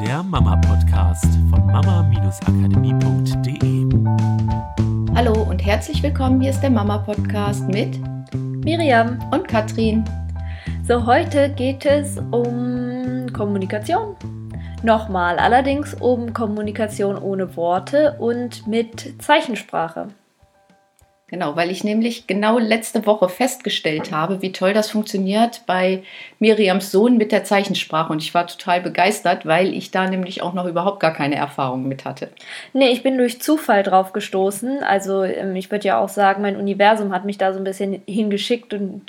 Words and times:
der 0.00 0.22
Mama-Podcast 0.22 1.24
von 1.48 1.66
mama-akademie.de. 1.66 3.86
Hallo 5.14 5.32
und 5.32 5.64
herzlich 5.64 6.02
willkommen. 6.02 6.42
Hier 6.42 6.50
ist 6.50 6.60
der 6.60 6.68
Mama-Podcast 6.68 7.66
mit 7.68 7.98
Miriam 8.34 9.18
und 9.32 9.48
Katrin. 9.48 10.04
So, 10.86 11.06
heute 11.06 11.48
geht 11.48 11.86
es 11.86 12.18
um 12.30 13.32
Kommunikation. 13.32 14.16
Nochmal, 14.82 15.38
allerdings 15.38 15.94
um 15.94 16.34
Kommunikation 16.34 17.16
ohne 17.16 17.56
Worte 17.56 18.16
und 18.18 18.66
mit 18.66 19.14
Zeichensprache. 19.22 20.08
Genau, 21.28 21.56
weil 21.56 21.72
ich 21.72 21.82
nämlich 21.82 22.28
genau 22.28 22.60
letzte 22.60 23.04
Woche 23.04 23.28
festgestellt 23.28 24.12
habe, 24.12 24.42
wie 24.42 24.52
toll 24.52 24.72
das 24.72 24.90
funktioniert 24.90 25.62
bei 25.66 26.04
Miriams 26.38 26.92
Sohn 26.92 27.16
mit 27.16 27.32
der 27.32 27.42
Zeichensprache. 27.42 28.12
Und 28.12 28.22
ich 28.22 28.32
war 28.32 28.46
total 28.46 28.80
begeistert, 28.80 29.44
weil 29.44 29.74
ich 29.74 29.90
da 29.90 30.08
nämlich 30.08 30.40
auch 30.42 30.52
noch 30.52 30.66
überhaupt 30.66 31.00
gar 31.00 31.12
keine 31.12 31.34
Erfahrung 31.34 31.88
mit 31.88 32.04
hatte. 32.04 32.28
Nee, 32.72 32.90
ich 32.90 33.02
bin 33.02 33.18
durch 33.18 33.40
Zufall 33.42 33.82
drauf 33.82 34.12
gestoßen. 34.12 34.84
Also 34.84 35.24
ähm, 35.24 35.56
ich 35.56 35.68
würde 35.72 35.88
ja 35.88 35.98
auch 35.98 36.08
sagen, 36.08 36.42
mein 36.42 36.56
Universum 36.56 37.12
hat 37.12 37.24
mich 37.24 37.38
da 37.38 37.52
so 37.52 37.58
ein 37.58 37.64
bisschen 37.64 38.02
hingeschickt 38.06 38.72
und 38.72 39.02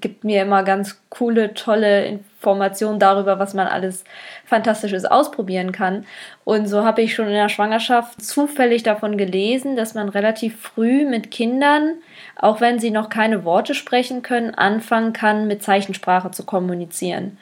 gibt 0.00 0.22
mir 0.22 0.42
immer 0.42 0.62
ganz 0.62 1.02
coole, 1.08 1.52
tolle 1.54 2.06
Informationen 2.06 2.35
Informationen 2.46 3.00
darüber, 3.00 3.38
was 3.38 3.54
man 3.54 3.66
alles 3.66 4.04
Fantastisches 4.44 5.04
ausprobieren 5.04 5.72
kann. 5.72 6.06
Und 6.44 6.68
so 6.68 6.84
habe 6.84 7.02
ich 7.02 7.14
schon 7.14 7.26
in 7.26 7.32
der 7.32 7.48
Schwangerschaft 7.48 8.24
zufällig 8.24 8.84
davon 8.84 9.16
gelesen, 9.16 9.74
dass 9.74 9.94
man 9.94 10.08
relativ 10.08 10.60
früh 10.60 11.04
mit 11.04 11.32
Kindern, 11.32 11.94
auch 12.36 12.60
wenn 12.60 12.78
sie 12.78 12.92
noch 12.92 13.08
keine 13.08 13.44
Worte 13.44 13.74
sprechen 13.74 14.22
können, 14.22 14.54
anfangen 14.54 15.12
kann, 15.12 15.48
mit 15.48 15.62
Zeichensprache 15.62 16.30
zu 16.30 16.44
kommunizieren. 16.44 17.38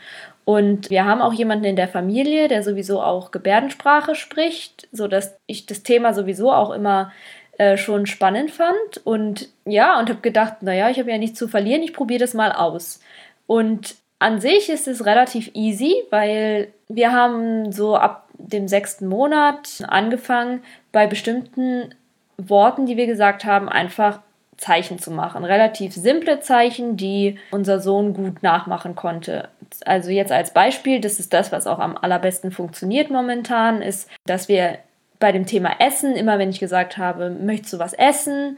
Und 0.46 0.90
wir 0.90 1.04
haben 1.04 1.20
auch 1.22 1.32
jemanden 1.32 1.64
in 1.64 1.76
der 1.76 1.88
Familie, 1.88 2.48
der 2.48 2.62
sowieso 2.62 3.02
auch 3.02 3.30
Gebärdensprache 3.30 4.14
spricht, 4.14 4.88
sodass 4.92 5.36
ich 5.46 5.66
das 5.66 5.82
Thema 5.82 6.12
sowieso 6.14 6.52
auch 6.52 6.70
immer 6.70 7.12
äh, 7.58 7.76
schon 7.76 8.06
spannend 8.06 8.50
fand. 8.50 9.00
Und 9.04 9.48
ja, 9.66 9.98
und 9.98 10.08
habe 10.08 10.20
gedacht, 10.20 10.62
naja, 10.62 10.88
ich 10.90 10.98
habe 10.98 11.10
ja 11.10 11.18
nichts 11.18 11.38
zu 11.38 11.48
verlieren, 11.48 11.82
ich 11.82 11.92
probiere 11.92 12.20
das 12.20 12.34
mal 12.34 12.52
aus. 12.52 13.00
Und 13.46 13.96
an 14.24 14.40
sich 14.40 14.70
ist 14.70 14.88
es 14.88 15.04
relativ 15.04 15.50
easy, 15.52 16.02
weil 16.08 16.72
wir 16.88 17.12
haben 17.12 17.72
so 17.72 17.94
ab 17.94 18.26
dem 18.38 18.68
sechsten 18.68 19.06
Monat 19.06 19.84
angefangen, 19.86 20.62
bei 20.92 21.06
bestimmten 21.06 21.94
Worten, 22.38 22.86
die 22.86 22.96
wir 22.96 23.06
gesagt 23.06 23.44
haben, 23.44 23.68
einfach 23.68 24.20
Zeichen 24.56 24.98
zu 24.98 25.10
machen. 25.10 25.44
Relativ 25.44 25.92
simple 25.92 26.40
Zeichen, 26.40 26.96
die 26.96 27.38
unser 27.50 27.80
Sohn 27.80 28.14
gut 28.14 28.42
nachmachen 28.42 28.94
konnte. 28.94 29.50
Also 29.84 30.10
jetzt 30.10 30.32
als 30.32 30.54
Beispiel, 30.54 31.02
das 31.02 31.20
ist 31.20 31.34
das, 31.34 31.52
was 31.52 31.66
auch 31.66 31.78
am 31.78 31.94
allerbesten 31.94 32.50
funktioniert 32.50 33.10
momentan, 33.10 33.82
ist, 33.82 34.08
dass 34.24 34.48
wir 34.48 34.78
bei 35.18 35.32
dem 35.32 35.44
Thema 35.44 35.72
Essen, 35.80 36.16
immer 36.16 36.38
wenn 36.38 36.48
ich 36.48 36.60
gesagt 36.60 36.96
habe, 36.96 37.28
möchtest 37.28 37.74
du 37.74 37.78
was 37.78 37.92
essen, 37.92 38.56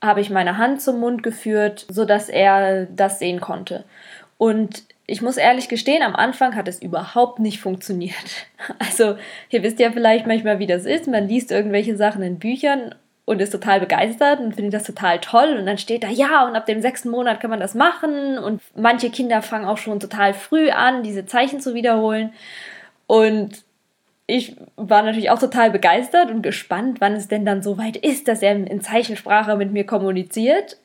habe 0.00 0.20
ich 0.20 0.30
meine 0.30 0.58
Hand 0.58 0.80
zum 0.80 1.00
Mund 1.00 1.24
geführt, 1.24 1.86
sodass 1.88 2.28
er 2.28 2.86
das 2.86 3.18
sehen 3.18 3.40
konnte. 3.40 3.82
Und 4.36 4.84
ich 5.10 5.22
muss 5.22 5.38
ehrlich 5.38 5.70
gestehen, 5.70 6.02
am 6.02 6.14
Anfang 6.14 6.54
hat 6.54 6.68
es 6.68 6.82
überhaupt 6.82 7.40
nicht 7.40 7.60
funktioniert. 7.60 8.14
Also, 8.78 9.16
ihr 9.50 9.62
wisst 9.62 9.78
ja 9.78 9.90
vielleicht 9.90 10.26
manchmal, 10.26 10.58
wie 10.58 10.66
das 10.66 10.84
ist. 10.84 11.06
Man 11.06 11.26
liest 11.26 11.50
irgendwelche 11.50 11.96
Sachen 11.96 12.22
in 12.22 12.38
Büchern 12.38 12.94
und 13.24 13.40
ist 13.40 13.50
total 13.50 13.80
begeistert 13.80 14.40
und 14.40 14.54
findet 14.54 14.74
das 14.74 14.84
total 14.84 15.20
toll. 15.20 15.56
Und 15.58 15.64
dann 15.64 15.78
steht 15.78 16.02
da, 16.02 16.08
ja, 16.08 16.46
und 16.46 16.56
ab 16.56 16.66
dem 16.66 16.82
sechsten 16.82 17.08
Monat 17.08 17.40
kann 17.40 17.50
man 17.50 17.60
das 17.60 17.74
machen. 17.74 18.36
Und 18.36 18.60
manche 18.74 19.08
Kinder 19.08 19.40
fangen 19.40 19.64
auch 19.64 19.78
schon 19.78 20.00
total 20.00 20.34
früh 20.34 20.70
an, 20.70 21.02
diese 21.02 21.24
Zeichen 21.24 21.60
zu 21.60 21.74
wiederholen. 21.74 22.32
Und 23.06 23.62
ich 24.26 24.56
war 24.76 25.02
natürlich 25.02 25.30
auch 25.30 25.38
total 25.38 25.70
begeistert 25.70 26.30
und 26.30 26.42
gespannt, 26.42 27.00
wann 27.00 27.14
es 27.14 27.28
denn 27.28 27.46
dann 27.46 27.62
so 27.62 27.78
weit 27.78 27.96
ist, 27.96 28.28
dass 28.28 28.42
er 28.42 28.52
in 28.52 28.80
Zeichensprache 28.82 29.56
mit 29.56 29.72
mir 29.72 29.86
kommuniziert. 29.86 30.76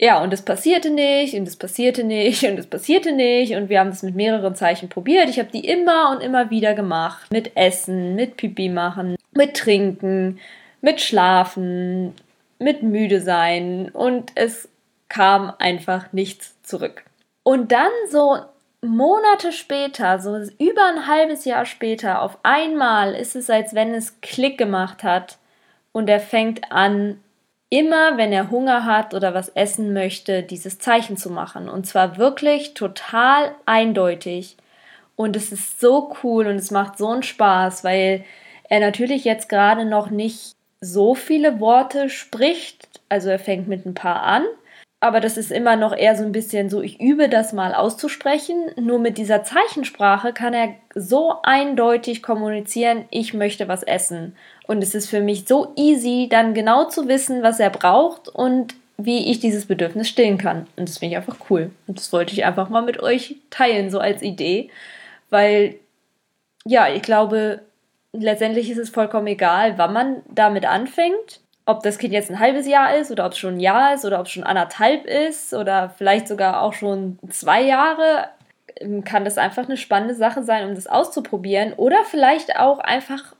Ja, 0.00 0.22
und 0.22 0.32
es 0.32 0.42
passierte 0.42 0.90
nicht, 0.90 1.34
und 1.34 1.48
es 1.48 1.56
passierte 1.56 2.04
nicht, 2.04 2.44
und 2.44 2.58
es 2.58 2.68
passierte 2.68 3.12
nicht. 3.12 3.54
Und 3.54 3.68
wir 3.68 3.80
haben 3.80 3.88
es 3.88 4.02
mit 4.02 4.14
mehreren 4.14 4.54
Zeichen 4.54 4.88
probiert. 4.88 5.28
Ich 5.28 5.38
habe 5.40 5.50
die 5.52 5.66
immer 5.66 6.10
und 6.12 6.22
immer 6.22 6.50
wieder 6.50 6.74
gemacht. 6.74 7.30
Mit 7.32 7.56
Essen, 7.56 8.14
mit 8.14 8.36
Pipi 8.36 8.68
machen, 8.68 9.16
mit 9.32 9.56
Trinken, 9.56 10.38
mit 10.80 11.00
Schlafen, 11.00 12.14
mit 12.60 12.84
müde 12.84 13.20
sein. 13.20 13.88
Und 13.92 14.30
es 14.36 14.68
kam 15.08 15.52
einfach 15.58 16.12
nichts 16.12 16.62
zurück. 16.62 17.02
Und 17.42 17.72
dann 17.72 17.90
so 18.08 18.38
Monate 18.80 19.50
später, 19.50 20.20
so 20.20 20.36
über 20.36 20.86
ein 20.86 21.08
halbes 21.08 21.44
Jahr 21.44 21.64
später, 21.64 22.22
auf 22.22 22.38
einmal 22.44 23.14
ist 23.14 23.34
es, 23.34 23.50
als 23.50 23.74
wenn 23.74 23.92
es 23.92 24.20
Klick 24.20 24.58
gemacht 24.58 25.02
hat. 25.02 25.38
Und 25.90 26.08
er 26.08 26.20
fängt 26.20 26.70
an, 26.70 27.18
immer, 27.70 28.16
wenn 28.16 28.32
er 28.32 28.50
Hunger 28.50 28.84
hat 28.84 29.14
oder 29.14 29.34
was 29.34 29.50
essen 29.50 29.92
möchte, 29.92 30.42
dieses 30.42 30.78
Zeichen 30.78 31.16
zu 31.16 31.30
machen. 31.30 31.68
Und 31.68 31.86
zwar 31.86 32.16
wirklich 32.16 32.74
total 32.74 33.54
eindeutig. 33.66 34.56
Und 35.16 35.36
es 35.36 35.52
ist 35.52 35.80
so 35.80 36.14
cool 36.22 36.46
und 36.46 36.56
es 36.56 36.70
macht 36.70 36.96
so 36.96 37.08
einen 37.08 37.22
Spaß, 37.22 37.84
weil 37.84 38.24
er 38.68 38.80
natürlich 38.80 39.24
jetzt 39.24 39.48
gerade 39.48 39.84
noch 39.84 40.10
nicht 40.10 40.54
so 40.80 41.14
viele 41.14 41.60
Worte 41.60 42.08
spricht. 42.08 42.88
Also 43.08 43.28
er 43.28 43.38
fängt 43.38 43.68
mit 43.68 43.84
ein 43.84 43.94
paar 43.94 44.22
an. 44.22 44.44
Aber 45.00 45.20
das 45.20 45.36
ist 45.36 45.52
immer 45.52 45.76
noch 45.76 45.96
eher 45.96 46.16
so 46.16 46.24
ein 46.24 46.32
bisschen 46.32 46.70
so, 46.70 46.82
ich 46.82 47.00
übe 47.00 47.28
das 47.28 47.52
mal 47.52 47.72
auszusprechen. 47.72 48.72
Nur 48.76 48.98
mit 48.98 49.16
dieser 49.16 49.44
Zeichensprache 49.44 50.32
kann 50.32 50.54
er 50.54 50.74
so 50.94 51.36
eindeutig 51.44 52.22
kommunizieren, 52.22 53.04
ich 53.10 53.32
möchte 53.32 53.68
was 53.68 53.84
essen. 53.84 54.34
Und 54.66 54.82
es 54.82 54.96
ist 54.96 55.08
für 55.08 55.20
mich 55.20 55.46
so 55.46 55.72
easy, 55.76 56.26
dann 56.28 56.52
genau 56.52 56.84
zu 56.88 57.06
wissen, 57.06 57.44
was 57.44 57.60
er 57.60 57.70
braucht 57.70 58.28
und 58.28 58.74
wie 58.96 59.30
ich 59.30 59.38
dieses 59.38 59.66
Bedürfnis 59.66 60.08
stillen 60.08 60.36
kann. 60.36 60.66
Und 60.76 60.88
das 60.88 60.98
finde 60.98 61.12
ich 61.12 61.16
einfach 61.16 61.48
cool. 61.48 61.70
Und 61.86 61.98
das 61.98 62.12
wollte 62.12 62.32
ich 62.32 62.44
einfach 62.44 62.68
mal 62.68 62.82
mit 62.82 63.00
euch 63.00 63.36
teilen, 63.50 63.90
so 63.90 64.00
als 64.00 64.22
Idee. 64.22 64.70
Weil, 65.30 65.76
ja, 66.64 66.92
ich 66.92 67.02
glaube, 67.02 67.60
letztendlich 68.12 68.68
ist 68.68 68.78
es 68.78 68.90
vollkommen 68.90 69.28
egal, 69.28 69.78
wann 69.78 69.92
man 69.92 70.22
damit 70.28 70.66
anfängt. 70.66 71.40
Ob 71.68 71.82
das 71.82 71.98
Kind 71.98 72.14
jetzt 72.14 72.30
ein 72.30 72.40
halbes 72.40 72.66
Jahr 72.66 72.96
ist 72.96 73.10
oder 73.10 73.26
ob 73.26 73.32
es 73.32 73.38
schon 73.38 73.56
ein 73.56 73.60
Jahr 73.60 73.92
ist 73.92 74.06
oder 74.06 74.20
ob 74.20 74.26
es 74.26 74.32
schon 74.32 74.42
anderthalb 74.42 75.04
ist 75.04 75.52
oder 75.52 75.90
vielleicht 75.90 76.26
sogar 76.26 76.62
auch 76.62 76.72
schon 76.72 77.18
zwei 77.28 77.60
Jahre, 77.60 78.30
kann 79.04 79.26
das 79.26 79.36
einfach 79.36 79.66
eine 79.66 79.76
spannende 79.76 80.14
Sache 80.14 80.42
sein, 80.42 80.66
um 80.66 80.74
das 80.74 80.86
auszuprobieren. 80.86 81.74
Oder 81.74 82.04
vielleicht 82.04 82.56
auch 82.56 82.78
einfach 82.78 83.34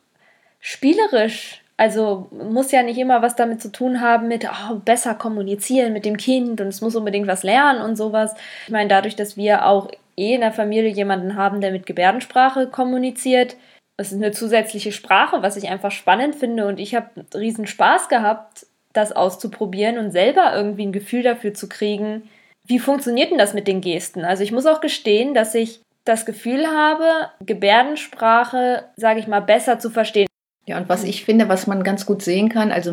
spielerisch. 0.60 1.62
Also 1.78 2.28
muss 2.30 2.70
ja 2.70 2.82
nicht 2.82 2.98
immer 2.98 3.22
was 3.22 3.34
damit 3.34 3.62
zu 3.62 3.72
tun 3.72 4.02
haben 4.02 4.28
mit 4.28 4.44
oh, 4.44 4.74
besser 4.74 5.14
kommunizieren 5.14 5.94
mit 5.94 6.04
dem 6.04 6.18
Kind 6.18 6.60
und 6.60 6.66
es 6.66 6.82
muss 6.82 6.96
unbedingt 6.96 7.28
was 7.28 7.44
lernen 7.44 7.80
und 7.80 7.96
sowas. 7.96 8.34
Ich 8.66 8.72
meine, 8.72 8.90
dadurch, 8.90 9.16
dass 9.16 9.38
wir 9.38 9.64
auch 9.64 9.88
eh 10.18 10.34
in 10.34 10.42
der 10.42 10.52
Familie 10.52 10.90
jemanden 10.90 11.34
haben, 11.34 11.62
der 11.62 11.72
mit 11.72 11.86
Gebärdensprache 11.86 12.66
kommuniziert, 12.66 13.56
das 13.98 14.12
ist 14.12 14.22
eine 14.22 14.31
zusätzliche 14.31 14.92
Sprache, 14.92 15.42
was 15.42 15.56
ich 15.56 15.69
einfach 15.69 15.91
spannend 15.91 16.36
finde 16.36 16.66
und 16.66 16.78
ich 16.78 16.94
habe 16.94 17.10
riesen 17.34 17.66
Spaß 17.66 18.09
gehabt, 18.09 18.66
das 18.92 19.12
auszuprobieren 19.12 19.98
und 19.98 20.12
selber 20.12 20.53
irgendwie 20.54 20.86
ein 20.86 20.92
Gefühl 20.92 21.25
dafür 21.25 21.53
zu 21.53 21.69
kriegen, 21.69 22.31
wie 22.64 22.78
funktioniert 22.78 23.31
denn 23.31 23.38
das 23.38 23.54
mit 23.54 23.66
den 23.66 23.81
Gesten? 23.81 24.25
Also 24.25 24.44
ich 24.44 24.53
muss 24.53 24.66
auch 24.66 24.81
gestehen, 24.81 25.34
dass 25.34 25.54
ich 25.54 25.81
das 26.04 26.26
Gefühl 26.26 26.69
habe, 26.69 27.31
Gebärdensprache, 27.44 28.84
sage 28.97 29.19
ich 29.19 29.26
mal, 29.26 29.41
besser 29.41 29.78
zu 29.81 29.91
verstehen. 29.91 30.27
Ja, 30.68 30.76
und 30.76 30.90
was 30.90 31.02
ich 31.02 31.24
finde, 31.24 31.48
was 31.48 31.66
man 31.66 31.82
ganz 31.82 32.04
gut 32.04 32.20
sehen 32.20 32.50
kann, 32.50 32.72
also 32.72 32.90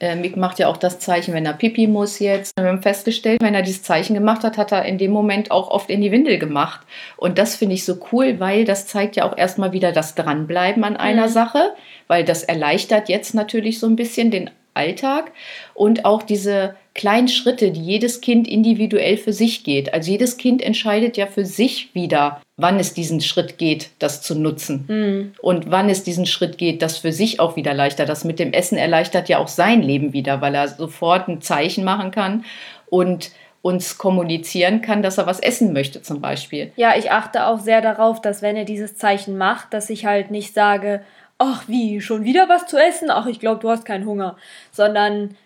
äh, 0.00 0.16
Mick 0.16 0.38
macht 0.38 0.58
ja 0.58 0.66
auch 0.66 0.78
das 0.78 0.98
Zeichen, 0.98 1.34
wenn 1.34 1.44
er 1.44 1.52
Pipi 1.52 1.86
muss 1.86 2.20
jetzt. 2.20 2.58
Wir 2.58 2.66
haben 2.66 2.80
festgestellt, 2.80 3.42
wenn 3.42 3.54
er 3.54 3.60
dieses 3.60 3.82
Zeichen 3.82 4.14
gemacht 4.14 4.44
hat, 4.44 4.56
hat 4.56 4.72
er 4.72 4.86
in 4.86 4.96
dem 4.96 5.10
Moment 5.10 5.50
auch 5.50 5.70
oft 5.70 5.90
in 5.90 6.00
die 6.00 6.10
Windel 6.10 6.38
gemacht. 6.38 6.86
Und 7.18 7.36
das 7.36 7.54
finde 7.54 7.74
ich 7.74 7.84
so 7.84 7.98
cool, 8.12 8.40
weil 8.40 8.64
das 8.64 8.86
zeigt 8.86 9.16
ja 9.16 9.28
auch 9.28 9.36
erstmal 9.36 9.72
wieder 9.72 9.92
das 9.92 10.14
Dranbleiben 10.14 10.84
an 10.84 10.96
einer 10.96 11.26
mhm. 11.26 11.32
Sache, 11.32 11.74
weil 12.06 12.24
das 12.24 12.44
erleichtert 12.44 13.10
jetzt 13.10 13.34
natürlich 13.34 13.78
so 13.78 13.86
ein 13.86 13.96
bisschen 13.96 14.30
den 14.30 14.48
Alltag 14.72 15.32
und 15.74 16.06
auch 16.06 16.22
diese 16.22 16.76
kleinen 16.94 17.28
Schritte, 17.28 17.72
die 17.72 17.82
jedes 17.82 18.22
Kind 18.22 18.48
individuell 18.48 19.18
für 19.18 19.34
sich 19.34 19.64
geht. 19.64 19.92
Also 19.92 20.10
jedes 20.10 20.38
Kind 20.38 20.62
entscheidet 20.62 21.18
ja 21.18 21.26
für 21.26 21.44
sich 21.44 21.94
wieder, 21.94 22.40
wann 22.58 22.80
es 22.80 22.92
diesen 22.92 23.20
Schritt 23.20 23.56
geht, 23.56 23.90
das 24.00 24.20
zu 24.20 24.34
nutzen. 24.34 24.84
Mhm. 24.88 25.32
Und 25.40 25.70
wann 25.70 25.88
es 25.88 26.02
diesen 26.02 26.26
Schritt 26.26 26.58
geht, 26.58 26.82
das 26.82 26.98
für 26.98 27.12
sich 27.12 27.40
auch 27.40 27.56
wieder 27.56 27.72
leichter. 27.72 28.04
Das 28.04 28.24
mit 28.24 28.38
dem 28.38 28.52
Essen 28.52 28.76
erleichtert 28.76 29.28
ja 29.28 29.38
auch 29.38 29.48
sein 29.48 29.80
Leben 29.80 30.12
wieder, 30.12 30.40
weil 30.40 30.54
er 30.56 30.68
sofort 30.68 31.28
ein 31.28 31.40
Zeichen 31.40 31.84
machen 31.84 32.10
kann 32.10 32.44
und 32.90 33.30
uns 33.62 33.96
kommunizieren 33.96 34.82
kann, 34.82 35.02
dass 35.02 35.18
er 35.18 35.26
was 35.26 35.40
essen 35.40 35.72
möchte 35.72 36.02
zum 36.02 36.20
Beispiel. 36.20 36.72
Ja, 36.76 36.96
ich 36.96 37.12
achte 37.12 37.46
auch 37.46 37.60
sehr 37.60 37.80
darauf, 37.80 38.20
dass 38.20 38.42
wenn 38.42 38.56
er 38.56 38.64
dieses 38.64 38.96
Zeichen 38.96 39.38
macht, 39.38 39.72
dass 39.72 39.88
ich 39.88 40.04
halt 40.04 40.32
nicht 40.32 40.52
sage, 40.52 41.02
ach 41.38 41.62
wie, 41.68 42.00
schon 42.00 42.24
wieder 42.24 42.48
was 42.48 42.66
zu 42.66 42.76
essen? 42.76 43.08
Ach, 43.10 43.26
ich 43.26 43.38
glaube, 43.38 43.60
du 43.60 43.70
hast 43.70 43.84
keinen 43.84 44.04
Hunger. 44.04 44.36
Sondern 44.72 45.36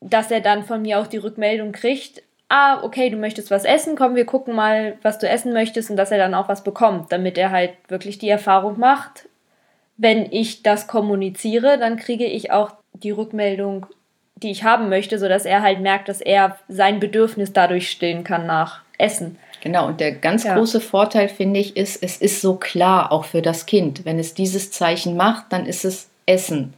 dass 0.00 0.30
er 0.30 0.40
dann 0.40 0.64
von 0.64 0.82
mir 0.82 1.00
auch 1.00 1.06
die 1.06 1.16
Rückmeldung 1.16 1.72
kriegt, 1.72 2.22
ah, 2.48 2.82
okay, 2.82 3.10
du 3.10 3.16
möchtest 3.16 3.50
was 3.50 3.64
essen, 3.64 3.96
komm, 3.96 4.14
wir 4.14 4.24
gucken 4.24 4.54
mal, 4.54 4.96
was 5.02 5.18
du 5.18 5.28
essen 5.28 5.52
möchtest 5.52 5.90
und 5.90 5.96
dass 5.96 6.10
er 6.10 6.18
dann 6.18 6.34
auch 6.34 6.48
was 6.48 6.64
bekommt, 6.64 7.12
damit 7.12 7.36
er 7.38 7.50
halt 7.50 7.72
wirklich 7.88 8.18
die 8.18 8.28
Erfahrung 8.28 8.78
macht, 8.78 9.28
wenn 9.96 10.30
ich 10.30 10.62
das 10.62 10.86
kommuniziere, 10.86 11.78
dann 11.78 11.96
kriege 11.96 12.24
ich 12.24 12.50
auch 12.50 12.70
die 12.94 13.10
Rückmeldung, 13.10 13.86
die 14.36 14.50
ich 14.50 14.64
haben 14.64 14.88
möchte, 14.88 15.18
sodass 15.18 15.44
er 15.44 15.62
halt 15.62 15.80
merkt, 15.80 16.08
dass 16.08 16.20
er 16.20 16.58
sein 16.68 17.00
Bedürfnis 17.00 17.52
dadurch 17.52 17.90
stillen 17.90 18.24
kann 18.24 18.46
nach 18.46 18.82
Essen. 18.96 19.38
Genau, 19.60 19.88
und 19.88 20.00
der 20.00 20.12
ganz 20.12 20.44
ja. 20.44 20.54
große 20.54 20.80
Vorteil, 20.80 21.28
finde 21.28 21.58
ich, 21.58 21.76
ist, 21.76 22.02
es 22.02 22.16
ist 22.18 22.40
so 22.40 22.54
klar, 22.54 23.10
auch 23.10 23.24
für 23.24 23.42
das 23.42 23.66
Kind. 23.66 24.04
Wenn 24.04 24.20
es 24.20 24.34
dieses 24.34 24.70
Zeichen 24.70 25.16
macht, 25.16 25.46
dann 25.50 25.66
ist 25.66 25.84
es 25.84 26.08
Essen. 26.26 26.74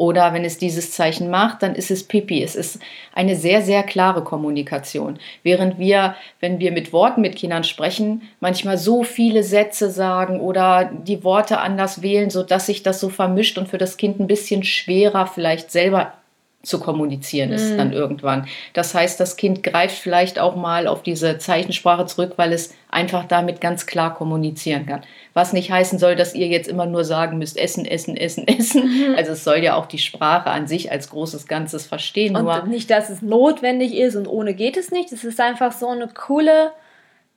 Oder 0.00 0.32
wenn 0.32 0.46
es 0.46 0.56
dieses 0.56 0.92
Zeichen 0.92 1.28
macht, 1.28 1.62
dann 1.62 1.74
ist 1.74 1.90
es 1.90 2.04
Pipi. 2.04 2.42
Es 2.42 2.56
ist 2.56 2.78
eine 3.12 3.36
sehr, 3.36 3.60
sehr 3.60 3.82
klare 3.82 4.24
Kommunikation. 4.24 5.18
Während 5.42 5.78
wir, 5.78 6.14
wenn 6.40 6.58
wir 6.58 6.72
mit 6.72 6.94
Worten 6.94 7.20
mit 7.20 7.36
Kindern 7.36 7.64
sprechen, 7.64 8.22
manchmal 8.40 8.78
so 8.78 9.02
viele 9.02 9.42
Sätze 9.42 9.90
sagen 9.90 10.40
oder 10.40 10.86
die 10.90 11.22
Worte 11.22 11.58
anders 11.60 12.00
wählen, 12.00 12.30
sodass 12.30 12.64
sich 12.64 12.82
das 12.82 12.98
so 12.98 13.10
vermischt 13.10 13.58
und 13.58 13.68
für 13.68 13.76
das 13.76 13.98
Kind 13.98 14.20
ein 14.20 14.26
bisschen 14.26 14.64
schwerer 14.64 15.26
vielleicht 15.26 15.70
selber 15.70 16.14
zu 16.62 16.78
kommunizieren 16.78 17.52
ist 17.52 17.72
mhm. 17.72 17.78
dann 17.78 17.92
irgendwann. 17.92 18.46
Das 18.74 18.94
heißt, 18.94 19.18
das 19.18 19.36
Kind 19.36 19.62
greift 19.62 19.96
vielleicht 19.96 20.38
auch 20.38 20.56
mal 20.56 20.86
auf 20.88 21.02
diese 21.02 21.38
Zeichensprache 21.38 22.04
zurück, 22.04 22.34
weil 22.36 22.52
es 22.52 22.74
einfach 22.90 23.24
damit 23.24 23.62
ganz 23.62 23.86
klar 23.86 24.14
kommunizieren 24.14 24.84
kann. 24.84 25.02
Was 25.32 25.54
nicht 25.54 25.70
heißen 25.70 25.98
soll, 25.98 26.16
dass 26.16 26.34
ihr 26.34 26.48
jetzt 26.48 26.68
immer 26.68 26.84
nur 26.84 27.04
sagen 27.04 27.38
müsst, 27.38 27.56
essen, 27.56 27.86
essen, 27.86 28.14
essen, 28.14 28.46
essen. 28.48 28.82
Mhm. 28.82 29.14
Also 29.16 29.32
es 29.32 29.42
soll 29.42 29.58
ja 29.58 29.74
auch 29.74 29.86
die 29.86 29.98
Sprache 29.98 30.50
an 30.50 30.66
sich 30.66 30.92
als 30.92 31.08
großes 31.08 31.46
Ganzes 31.46 31.86
verstehen. 31.86 32.36
Und 32.36 32.44
nur 32.44 32.62
nicht, 32.64 32.90
dass 32.90 33.08
es 33.08 33.22
notwendig 33.22 33.94
ist 33.94 34.16
und 34.16 34.26
ohne 34.28 34.52
geht 34.52 34.76
es 34.76 34.90
nicht. 34.90 35.12
Es 35.12 35.24
ist 35.24 35.40
einfach 35.40 35.72
so 35.72 35.88
eine 35.88 36.08
coole 36.08 36.72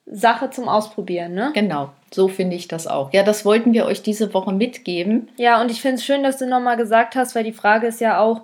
Sache 0.05 0.49
zum 0.49 0.67
Ausprobieren, 0.67 1.33
ne? 1.33 1.51
Genau, 1.53 1.91
so 2.11 2.27
finde 2.27 2.57
ich 2.57 2.67
das 2.67 2.87
auch. 2.87 3.13
Ja, 3.13 3.23
das 3.23 3.45
wollten 3.45 3.71
wir 3.71 3.85
euch 3.85 4.01
diese 4.01 4.33
Woche 4.33 4.51
mitgeben. 4.51 5.29
Ja, 5.37 5.61
und 5.61 5.71
ich 5.71 5.81
finde 5.81 5.95
es 5.95 6.03
schön, 6.03 6.23
dass 6.23 6.37
du 6.37 6.45
nochmal 6.45 6.75
gesagt 6.75 7.15
hast, 7.15 7.35
weil 7.35 7.45
die 7.45 7.53
Frage 7.53 7.87
ist 7.87 8.01
ja 8.01 8.19
auch, 8.19 8.41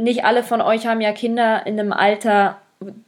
nicht 0.00 0.24
alle 0.24 0.42
von 0.42 0.60
euch 0.60 0.86
haben 0.86 1.00
ja 1.00 1.12
Kinder 1.12 1.66
in 1.66 1.78
einem 1.78 1.92
Alter, 1.92 2.58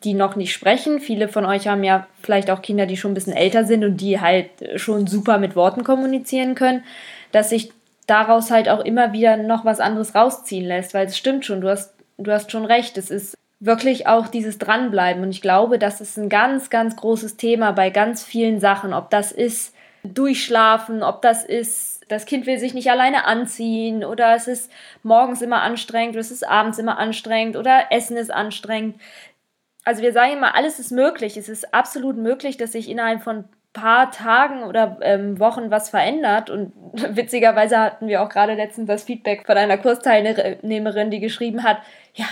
die 0.04 0.14
noch 0.14 0.36
nicht 0.36 0.52
sprechen. 0.52 1.00
Viele 1.00 1.28
von 1.28 1.46
euch 1.46 1.66
haben 1.66 1.84
ja 1.84 2.06
vielleicht 2.22 2.50
auch 2.50 2.62
Kinder, 2.62 2.86
die 2.86 2.96
schon 2.96 3.12
ein 3.12 3.14
bisschen 3.14 3.32
älter 3.32 3.64
sind 3.64 3.84
und 3.84 3.96
die 3.96 4.20
halt 4.20 4.50
schon 4.76 5.06
super 5.06 5.38
mit 5.38 5.56
Worten 5.56 5.84
kommunizieren 5.84 6.54
können, 6.54 6.84
dass 7.32 7.50
sich 7.50 7.72
daraus 8.06 8.50
halt 8.50 8.68
auch 8.68 8.84
immer 8.84 9.12
wieder 9.12 9.36
noch 9.36 9.64
was 9.64 9.80
anderes 9.80 10.14
rausziehen 10.14 10.66
lässt, 10.66 10.92
weil 10.92 11.06
es 11.06 11.16
stimmt 11.16 11.46
schon, 11.46 11.60
du 11.60 11.68
hast, 11.68 11.94
du 12.18 12.30
hast 12.30 12.50
schon 12.50 12.64
recht, 12.64 12.98
es 12.98 13.10
ist 13.10 13.34
wirklich 13.60 14.08
auch 14.08 14.26
dieses 14.26 14.58
Dranbleiben. 14.58 15.22
Und 15.22 15.30
ich 15.30 15.40
glaube, 15.40 15.78
das 15.78 16.00
ist 16.00 16.18
ein 16.18 16.28
ganz, 16.28 16.68
ganz 16.68 16.96
großes 16.96 17.36
Thema 17.36 17.72
bei 17.72 17.90
ganz 17.90 18.24
vielen 18.24 18.60
Sachen, 18.60 18.92
ob 18.92 19.08
das 19.10 19.32
ist 19.32 19.72
Durchschlafen, 20.04 21.02
ob 21.02 21.22
das 21.22 21.44
ist 21.44 21.92
das 22.12 22.26
Kind 22.26 22.46
will 22.46 22.58
sich 22.58 22.74
nicht 22.74 22.90
alleine 22.90 23.24
anziehen 23.24 24.04
oder 24.04 24.34
es 24.34 24.46
ist 24.46 24.70
morgens 25.02 25.42
immer 25.42 25.62
anstrengend 25.62 26.14
oder 26.14 26.20
es 26.20 26.30
ist 26.30 26.46
abends 26.46 26.78
immer 26.78 26.98
anstrengend 26.98 27.56
oder 27.56 27.86
Essen 27.90 28.16
ist 28.16 28.30
anstrengend. 28.30 29.00
Also 29.84 30.02
wir 30.02 30.12
sagen 30.12 30.34
immer, 30.34 30.54
alles 30.54 30.78
ist 30.78 30.92
möglich. 30.92 31.36
Es 31.36 31.48
ist 31.48 31.74
absolut 31.74 32.16
möglich, 32.16 32.56
dass 32.56 32.72
sich 32.72 32.88
innerhalb 32.88 33.22
von 33.22 33.44
paar 33.72 34.10
Tagen 34.10 34.64
oder 34.64 34.98
ähm, 35.00 35.40
Wochen 35.40 35.70
was 35.70 35.90
verändert. 35.90 36.50
Und 36.50 36.72
witzigerweise 36.92 37.78
hatten 37.78 38.08
wir 38.08 38.22
auch 38.22 38.28
gerade 38.28 38.54
letztens 38.54 38.86
das 38.86 39.04
Feedback 39.04 39.46
von 39.46 39.56
einer 39.56 39.78
Kursteilnehmerin, 39.78 41.10
die 41.10 41.20
geschrieben 41.20 41.62
hat, 41.64 41.78
ja, 42.14 42.26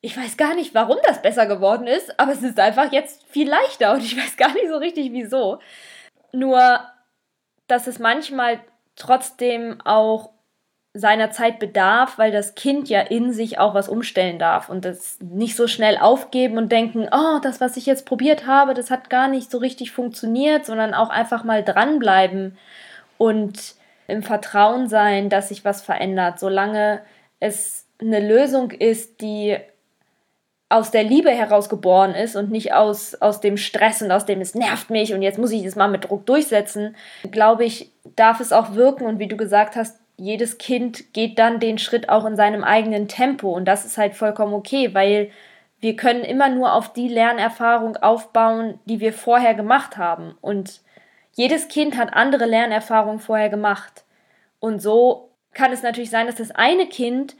ich 0.00 0.16
weiß 0.16 0.38
gar 0.38 0.54
nicht, 0.54 0.74
warum 0.74 0.96
das 1.06 1.20
besser 1.20 1.44
geworden 1.44 1.86
ist, 1.86 2.18
aber 2.18 2.32
es 2.32 2.42
ist 2.42 2.58
einfach 2.58 2.90
jetzt 2.90 3.22
viel 3.28 3.50
leichter 3.50 3.92
und 3.92 4.02
ich 4.02 4.16
weiß 4.16 4.38
gar 4.38 4.52
nicht 4.54 4.68
so 4.68 4.78
richtig 4.78 5.12
wieso. 5.12 5.58
Nur, 6.32 6.80
dass 7.70 7.86
es 7.86 7.98
manchmal 7.98 8.60
trotzdem 8.96 9.80
auch 9.84 10.30
seiner 10.92 11.30
Zeit 11.30 11.60
bedarf, 11.60 12.18
weil 12.18 12.32
das 12.32 12.56
Kind 12.56 12.88
ja 12.88 13.00
in 13.00 13.32
sich 13.32 13.58
auch 13.58 13.74
was 13.74 13.88
umstellen 13.88 14.40
darf 14.40 14.68
und 14.68 14.84
das 14.84 15.18
nicht 15.20 15.54
so 15.54 15.68
schnell 15.68 15.96
aufgeben 15.96 16.58
und 16.58 16.72
denken, 16.72 17.08
oh, 17.12 17.38
das, 17.42 17.60
was 17.60 17.76
ich 17.76 17.86
jetzt 17.86 18.06
probiert 18.06 18.46
habe, 18.46 18.74
das 18.74 18.90
hat 18.90 19.08
gar 19.08 19.28
nicht 19.28 19.52
so 19.52 19.58
richtig 19.58 19.92
funktioniert, 19.92 20.66
sondern 20.66 20.92
auch 20.92 21.10
einfach 21.10 21.44
mal 21.44 21.62
dranbleiben 21.62 22.58
und 23.18 23.76
im 24.08 24.24
Vertrauen 24.24 24.88
sein, 24.88 25.28
dass 25.28 25.50
sich 25.50 25.64
was 25.64 25.80
verändert, 25.80 26.40
solange 26.40 27.00
es 27.38 27.86
eine 28.00 28.18
Lösung 28.18 28.72
ist, 28.72 29.20
die 29.20 29.58
aus 30.70 30.92
der 30.92 31.02
Liebe 31.02 31.30
heraus 31.30 31.68
geboren 31.68 32.14
ist 32.14 32.36
und 32.36 32.52
nicht 32.52 32.72
aus, 32.72 33.16
aus 33.16 33.40
dem 33.40 33.56
Stress 33.56 34.02
und 34.02 34.12
aus 34.12 34.24
dem 34.24 34.40
es 34.40 34.54
nervt 34.54 34.88
mich 34.88 35.12
und 35.12 35.20
jetzt 35.20 35.38
muss 35.38 35.50
ich 35.50 35.64
das 35.64 35.74
mal 35.74 35.88
mit 35.88 36.08
Druck 36.08 36.24
durchsetzen, 36.26 36.96
glaube 37.32 37.64
ich, 37.64 37.90
darf 38.16 38.38
es 38.38 38.52
auch 38.52 38.74
wirken 38.74 39.04
und 39.04 39.18
wie 39.18 39.26
du 39.26 39.36
gesagt 39.36 39.74
hast, 39.74 39.98
jedes 40.16 40.58
Kind 40.58 41.12
geht 41.12 41.38
dann 41.40 41.58
den 41.58 41.78
Schritt 41.78 42.08
auch 42.08 42.24
in 42.24 42.36
seinem 42.36 42.62
eigenen 42.62 43.08
Tempo 43.08 43.50
und 43.50 43.64
das 43.64 43.84
ist 43.84 43.98
halt 43.98 44.14
vollkommen 44.14 44.54
okay, 44.54 44.94
weil 44.94 45.32
wir 45.80 45.96
können 45.96 46.22
immer 46.22 46.48
nur 46.48 46.72
auf 46.72 46.92
die 46.92 47.08
Lernerfahrung 47.08 47.96
aufbauen, 47.96 48.78
die 48.84 49.00
wir 49.00 49.12
vorher 49.12 49.54
gemacht 49.54 49.96
haben 49.96 50.36
und 50.40 50.82
jedes 51.32 51.66
Kind 51.66 51.96
hat 51.96 52.14
andere 52.14 52.46
Lernerfahrungen 52.46 53.18
vorher 53.18 53.48
gemacht 53.48 54.04
und 54.60 54.80
so 54.80 55.30
kann 55.52 55.72
es 55.72 55.82
natürlich 55.82 56.10
sein, 56.10 56.28
dass 56.28 56.36
das 56.36 56.52
eine 56.52 56.86
Kind 56.86 57.34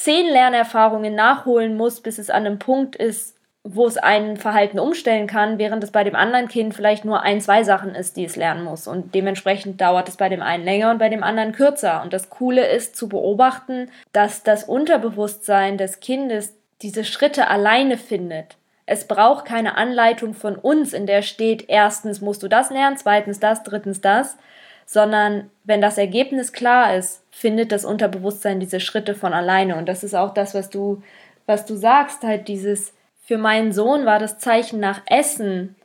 zehn 0.00 0.26
Lernerfahrungen 0.26 1.14
nachholen 1.14 1.76
muss, 1.76 2.00
bis 2.00 2.18
es 2.18 2.30
an 2.30 2.46
einem 2.46 2.58
Punkt 2.58 2.96
ist, 2.96 3.36
wo 3.62 3.86
es 3.86 3.98
ein 3.98 4.38
Verhalten 4.38 4.78
umstellen 4.78 5.26
kann, 5.26 5.58
während 5.58 5.84
es 5.84 5.90
bei 5.90 6.02
dem 6.02 6.16
anderen 6.16 6.48
Kind 6.48 6.74
vielleicht 6.74 7.04
nur 7.04 7.22
ein, 7.22 7.42
zwei 7.42 7.62
Sachen 7.62 7.94
ist, 7.94 8.16
die 8.16 8.24
es 8.24 8.36
lernen 8.36 8.64
muss. 8.64 8.86
Und 8.86 9.14
dementsprechend 9.14 9.78
dauert 9.78 10.08
es 10.08 10.16
bei 10.16 10.30
dem 10.30 10.40
einen 10.40 10.64
länger 10.64 10.90
und 10.90 10.98
bei 10.98 11.10
dem 11.10 11.22
anderen 11.22 11.52
kürzer. 11.52 12.00
Und 12.02 12.14
das 12.14 12.30
Coole 12.30 12.66
ist 12.66 12.96
zu 12.96 13.10
beobachten, 13.10 13.90
dass 14.12 14.42
das 14.42 14.64
Unterbewusstsein 14.64 15.76
des 15.76 16.00
Kindes 16.00 16.54
diese 16.80 17.04
Schritte 17.04 17.48
alleine 17.48 17.98
findet. 17.98 18.56
Es 18.86 19.06
braucht 19.06 19.44
keine 19.44 19.76
Anleitung 19.76 20.32
von 20.32 20.56
uns, 20.56 20.94
in 20.94 21.04
der 21.06 21.20
steht, 21.20 21.66
erstens 21.68 22.22
musst 22.22 22.42
du 22.42 22.48
das 22.48 22.70
lernen, 22.70 22.96
zweitens 22.96 23.38
das, 23.38 23.62
drittens 23.62 24.00
das, 24.00 24.38
sondern 24.86 25.50
wenn 25.64 25.82
das 25.82 25.98
Ergebnis 25.98 26.54
klar 26.54 26.96
ist, 26.96 27.19
findet 27.30 27.72
das 27.72 27.84
Unterbewusstsein 27.84 28.60
diese 28.60 28.80
Schritte 28.80 29.14
von 29.14 29.32
alleine. 29.32 29.76
Und 29.76 29.88
das 29.88 30.02
ist 30.02 30.14
auch 30.14 30.34
das, 30.34 30.54
was 30.54 30.70
du, 30.70 31.02
was 31.46 31.66
du 31.66 31.74
sagst, 31.76 32.22
halt 32.22 32.48
dieses, 32.48 32.92
für 33.24 33.38
meinen 33.38 33.72
Sohn 33.72 34.06
war 34.06 34.18
das 34.18 34.38
Zeichen 34.38 34.80
nach 34.80 35.02
Essen 35.06 35.76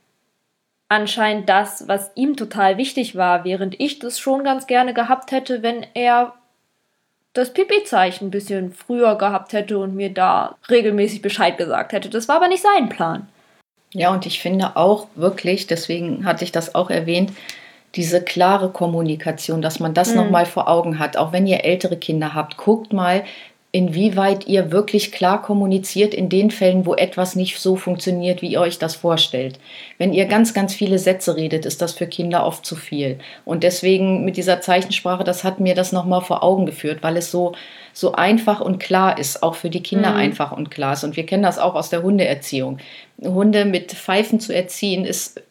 anscheinend 0.87 1.49
das, 1.49 1.87
was 1.87 2.11
ihm 2.15 2.37
total 2.37 2.77
wichtig 2.77 3.15
war, 3.15 3.43
während 3.43 3.79
ich 3.79 3.99
das 3.99 4.19
schon 4.19 4.43
ganz 4.43 4.67
gerne 4.67 4.93
gehabt 4.93 5.31
hätte, 5.31 5.63
wenn 5.63 5.85
er 5.93 6.33
das 7.33 7.53
Pipi-Zeichen 7.53 8.27
ein 8.27 8.31
bisschen 8.31 8.71
früher 8.71 9.17
gehabt 9.17 9.53
hätte 9.53 9.77
und 9.77 9.95
mir 9.95 10.13
da 10.13 10.57
regelmäßig 10.69 11.21
Bescheid 11.21 11.57
gesagt 11.57 11.91
hätte. 11.91 12.09
Das 12.09 12.27
war 12.27 12.37
aber 12.37 12.47
nicht 12.47 12.63
sein 12.63 12.87
Plan. 12.87 13.27
Ja, 13.93 14.11
und 14.11 14.25
ich 14.25 14.41
finde 14.41 14.75
auch 14.75 15.07
wirklich, 15.15 15.67
deswegen 15.67 16.25
hatte 16.25 16.43
ich 16.43 16.51
das 16.51 16.75
auch 16.75 16.89
erwähnt, 16.89 17.31
diese 17.95 18.21
klare 18.21 18.69
Kommunikation, 18.69 19.61
dass 19.61 19.79
man 19.79 19.93
das 19.93 20.11
mhm. 20.11 20.17
nochmal 20.17 20.45
vor 20.45 20.67
Augen 20.67 20.99
hat. 20.99 21.17
Auch 21.17 21.31
wenn 21.31 21.47
ihr 21.47 21.63
ältere 21.63 21.97
Kinder 21.97 22.33
habt, 22.33 22.57
guckt 22.57 22.93
mal, 22.93 23.23
inwieweit 23.75 24.47
ihr 24.47 24.71
wirklich 24.71 25.11
klar 25.11 25.41
kommuniziert 25.41 26.13
in 26.13 26.29
den 26.29 26.49
Fällen, 26.49 26.85
wo 26.85 26.93
etwas 26.93 27.35
nicht 27.35 27.59
so 27.59 27.75
funktioniert, 27.75 28.41
wie 28.41 28.53
ihr 28.53 28.61
euch 28.61 28.79
das 28.79 28.95
vorstellt. 28.95 29.59
Wenn 29.97 30.13
ihr 30.13 30.27
ganz, 30.27 30.53
ganz 30.53 30.73
viele 30.73 30.97
Sätze 30.97 31.35
redet, 31.35 31.65
ist 31.65 31.81
das 31.81 31.91
für 31.91 32.07
Kinder 32.07 32.45
oft 32.45 32.65
zu 32.65 32.77
viel. 32.77 33.19
Und 33.43 33.63
deswegen 33.63 34.23
mit 34.23 34.37
dieser 34.37 34.61
Zeichensprache, 34.61 35.25
das 35.25 35.43
hat 35.43 35.59
mir 35.59 35.75
das 35.75 35.91
nochmal 35.91 36.21
vor 36.21 36.41
Augen 36.41 36.65
geführt, 36.65 36.99
weil 37.01 37.17
es 37.17 37.31
so, 37.31 37.51
so 37.91 38.13
einfach 38.13 38.61
und 38.61 38.79
klar 38.79 39.19
ist, 39.19 39.43
auch 39.43 39.55
für 39.55 39.69
die 39.69 39.83
Kinder 39.83 40.11
mhm. 40.11 40.17
einfach 40.19 40.53
und 40.53 40.71
klar 40.71 40.93
ist. 40.93 41.03
Und 41.03 41.17
wir 41.17 41.25
kennen 41.25 41.43
das 41.43 41.59
auch 41.59 41.75
aus 41.75 41.89
der 41.89 42.01
Hundeerziehung. 42.01 42.77
Hunde 43.21 43.65
mit 43.65 43.91
Pfeifen 43.91 44.39
zu 44.39 44.55
erziehen, 44.55 45.03
ist 45.03 45.41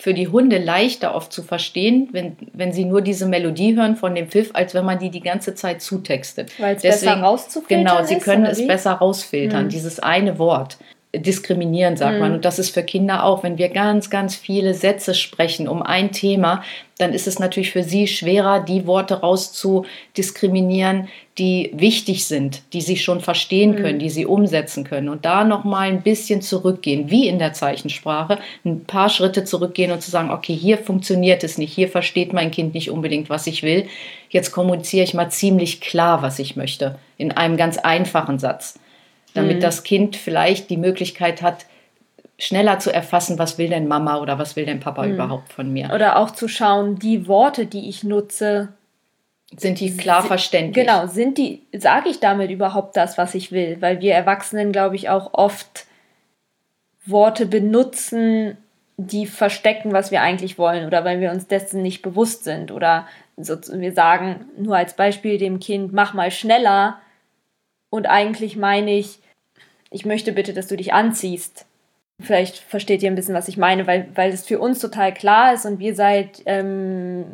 für 0.00 0.14
die 0.14 0.28
Hunde 0.28 0.58
leichter 0.58 1.14
oft 1.14 1.32
zu 1.32 1.42
verstehen, 1.42 2.08
wenn, 2.12 2.36
wenn 2.52 2.72
sie 2.72 2.84
nur 2.84 3.02
diese 3.02 3.26
Melodie 3.26 3.76
hören 3.76 3.96
von 3.96 4.14
dem 4.14 4.28
Pfiff, 4.28 4.50
als 4.54 4.74
wenn 4.74 4.84
man 4.84 4.98
die 4.98 5.10
die 5.10 5.20
ganze 5.20 5.54
Zeit 5.54 5.82
zutextet. 5.82 6.58
Weil 6.58 6.76
es 6.76 6.82
besser 6.82 7.14
rauszufiltern 7.14 7.84
Genau, 7.86 8.04
sie 8.04 8.18
können 8.18 8.46
es 8.46 8.58
wie? 8.58 8.66
besser 8.66 8.92
rausfiltern, 8.92 9.64
hm. 9.64 9.68
dieses 9.68 10.00
eine 10.00 10.38
Wort 10.38 10.78
diskriminieren, 11.14 11.96
sagt 11.96 12.14
mhm. 12.14 12.20
man. 12.20 12.32
Und 12.34 12.44
das 12.44 12.58
ist 12.58 12.70
für 12.70 12.84
Kinder 12.84 13.24
auch. 13.24 13.42
Wenn 13.42 13.58
wir 13.58 13.68
ganz, 13.68 14.10
ganz 14.10 14.36
viele 14.36 14.74
Sätze 14.74 15.14
sprechen 15.14 15.66
um 15.66 15.82
ein 15.82 16.12
Thema, 16.12 16.62
dann 16.98 17.12
ist 17.12 17.26
es 17.26 17.38
natürlich 17.38 17.72
für 17.72 17.82
sie 17.82 18.06
schwerer, 18.06 18.60
die 18.60 18.86
Worte 18.86 19.20
rauszudiskriminieren, 19.20 21.08
die 21.36 21.70
wichtig 21.74 22.26
sind, 22.26 22.62
die 22.72 22.80
sie 22.80 22.96
schon 22.96 23.20
verstehen 23.20 23.74
können, 23.74 23.96
mhm. 23.96 24.00
die 24.00 24.10
sie 24.10 24.26
umsetzen 24.26 24.84
können. 24.84 25.08
Und 25.08 25.24
da 25.24 25.42
nochmal 25.42 25.88
ein 25.88 26.02
bisschen 26.02 26.42
zurückgehen, 26.42 27.10
wie 27.10 27.26
in 27.26 27.40
der 27.40 27.54
Zeichensprache, 27.54 28.38
ein 28.64 28.84
paar 28.84 29.08
Schritte 29.08 29.42
zurückgehen 29.42 29.90
und 29.90 30.02
zu 30.02 30.12
sagen, 30.12 30.30
okay, 30.30 30.54
hier 30.54 30.78
funktioniert 30.78 31.42
es 31.42 31.58
nicht, 31.58 31.72
hier 31.72 31.88
versteht 31.88 32.32
mein 32.32 32.52
Kind 32.52 32.74
nicht 32.74 32.90
unbedingt, 32.90 33.30
was 33.30 33.48
ich 33.48 33.64
will. 33.64 33.86
Jetzt 34.28 34.52
kommuniziere 34.52 35.02
ich 35.02 35.14
mal 35.14 35.30
ziemlich 35.30 35.80
klar, 35.80 36.22
was 36.22 36.38
ich 36.38 36.54
möchte, 36.54 36.98
in 37.16 37.32
einem 37.32 37.56
ganz 37.56 37.78
einfachen 37.78 38.38
Satz 38.38 38.78
damit 39.34 39.58
mhm. 39.58 39.60
das 39.60 39.82
Kind 39.82 40.16
vielleicht 40.16 40.70
die 40.70 40.76
Möglichkeit 40.76 41.42
hat, 41.42 41.66
schneller 42.38 42.78
zu 42.78 42.92
erfassen, 42.92 43.38
was 43.38 43.58
will 43.58 43.68
denn 43.68 43.86
Mama 43.86 44.18
oder 44.18 44.38
was 44.38 44.56
will 44.56 44.64
denn 44.64 44.80
Papa 44.80 45.04
mhm. 45.04 45.14
überhaupt 45.14 45.52
von 45.52 45.72
mir. 45.72 45.90
Oder 45.94 46.16
auch 46.16 46.30
zu 46.30 46.48
schauen, 46.48 46.98
die 46.98 47.28
Worte, 47.28 47.66
die 47.66 47.88
ich 47.88 48.02
nutze, 48.02 48.70
Sind 49.56 49.80
die 49.80 49.96
klar 49.96 50.22
verständlich? 50.22 50.86
Genau, 50.86 51.06
sind 51.06 51.36
die, 51.36 51.62
sage 51.76 52.08
ich 52.08 52.20
damit 52.20 52.50
überhaupt 52.50 52.96
das, 52.96 53.18
was 53.18 53.34
ich 53.34 53.52
will? 53.52 53.76
Weil 53.80 54.00
wir 54.00 54.14
Erwachsenen, 54.14 54.72
glaube 54.72 54.96
ich, 54.96 55.08
auch 55.10 55.34
oft 55.34 55.86
Worte 57.04 57.46
benutzen, 57.46 58.56
die 58.96 59.26
verstecken, 59.26 59.92
was 59.92 60.10
wir 60.10 60.20
eigentlich 60.22 60.58
wollen 60.58 60.86
oder 60.86 61.04
weil 61.04 61.20
wir 61.20 61.30
uns 61.30 61.46
dessen 61.46 61.82
nicht 61.82 62.02
bewusst 62.02 62.44
sind 62.44 62.70
oder 62.70 63.06
so, 63.36 63.56
wir 63.72 63.92
sagen 63.92 64.46
nur 64.58 64.76
als 64.76 64.94
Beispiel 64.94 65.38
dem 65.38 65.58
Kind, 65.58 65.92
mach 65.92 66.12
mal 66.12 66.30
schneller 66.30 66.98
und 67.90 68.06
eigentlich 68.08 68.56
meine 68.56 68.92
ich, 68.92 69.18
ich 69.90 70.06
möchte 70.06 70.32
bitte, 70.32 70.54
dass 70.54 70.68
du 70.68 70.76
dich 70.76 70.92
anziehst. 70.92 71.66
Vielleicht 72.22 72.58
versteht 72.58 73.02
ihr 73.02 73.10
ein 73.10 73.14
bisschen, 73.14 73.34
was 73.34 73.48
ich 73.48 73.56
meine, 73.56 73.86
weil, 73.86 74.08
weil 74.14 74.30
es 74.30 74.44
für 74.44 74.58
uns 74.58 74.78
total 74.78 75.14
klar 75.14 75.54
ist 75.54 75.64
und 75.64 75.78
wir 75.78 75.94
seit 75.94 76.42
ähm, 76.44 77.24